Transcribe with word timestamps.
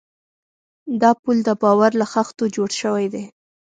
دا 1.01 1.11
پُل 1.21 1.37
د 1.47 1.49
باور 1.61 1.91
له 2.01 2.05
خښتو 2.13 2.45
جوړ 2.55 2.69
شوی 2.81 3.05
دی. 3.13 3.23